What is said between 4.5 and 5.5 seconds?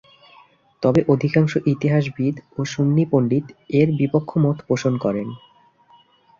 পোষণ করেন।